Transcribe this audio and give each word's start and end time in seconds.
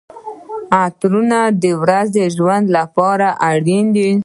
عطرونه 0.83 1.39
د 1.63 1.65
ورځني 1.81 2.25
ژوند 2.35 2.65
لپاره 2.77 3.27
اړین 3.51 3.85
دي. 3.95 4.11